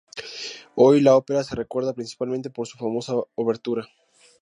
[0.73, 3.87] Hoy, la ópera se recuerda principalmente por su famosa obertura.